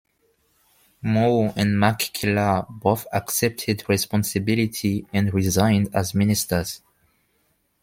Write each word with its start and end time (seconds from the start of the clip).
Moore 1.03 1.53
and 1.55 1.75
MacKellar 1.79 2.65
both 2.71 3.05
accepted 3.13 3.83
responsibility 3.87 5.05
and 5.13 5.31
resigned 5.31 5.93
as 5.95 6.15
Ministers. 6.15 6.81